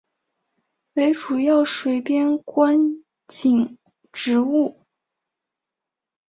[0.93, 3.77] 为主要水边观景
[4.11, 4.79] 植物。